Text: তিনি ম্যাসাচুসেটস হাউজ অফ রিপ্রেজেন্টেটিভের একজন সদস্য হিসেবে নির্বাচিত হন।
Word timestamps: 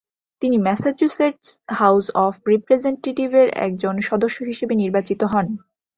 তিনি 0.41 0.57
ম্যাসাচুসেটস 0.57 1.47
হাউজ 1.77 2.05
অফ 2.23 2.33
রিপ্রেজেন্টেটিভের 2.47 3.47
একজন 3.59 3.95
সদস্য 4.09 4.37
হিসেবে 4.43 4.73
নির্বাচিত 4.75 5.21
হন। 5.23 5.47